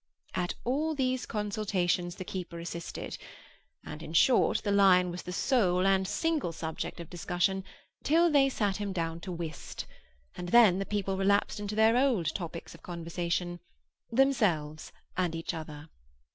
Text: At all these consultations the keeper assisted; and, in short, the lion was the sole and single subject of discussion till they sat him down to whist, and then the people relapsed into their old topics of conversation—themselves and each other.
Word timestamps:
At 0.33 0.55
all 0.63 0.95
these 0.95 1.27
consultations 1.27 2.15
the 2.15 2.25
keeper 2.25 2.57
assisted; 2.59 3.19
and, 3.83 4.01
in 4.01 4.13
short, 4.13 4.63
the 4.63 4.71
lion 4.71 5.11
was 5.11 5.21
the 5.21 5.31
sole 5.31 5.85
and 5.85 6.07
single 6.07 6.51
subject 6.51 6.99
of 6.99 7.07
discussion 7.07 7.63
till 8.03 8.31
they 8.31 8.49
sat 8.49 8.77
him 8.77 8.93
down 8.93 9.19
to 9.19 9.31
whist, 9.31 9.85
and 10.35 10.49
then 10.49 10.79
the 10.79 10.87
people 10.87 11.17
relapsed 11.17 11.59
into 11.59 11.75
their 11.75 11.95
old 11.95 12.33
topics 12.33 12.73
of 12.73 12.81
conversation—themselves 12.81 14.91
and 15.15 15.35
each 15.35 15.53
other. 15.53 15.87